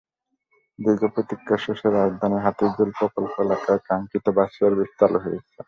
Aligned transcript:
দীর্ঘ 0.79 1.03
প্রতীক্ষার 1.13 1.63
শেষে 1.65 1.87
রাজধানীর 1.89 2.43
হাতিরঝিল 2.45 2.89
প্রকল্প 2.99 3.33
এলাকায় 3.45 3.81
কাঙ্ক্ষিত 3.87 4.25
বাস 4.37 4.49
সার্ভিস 4.57 4.89
চালু 4.99 5.17
হয়েছে। 5.25 5.53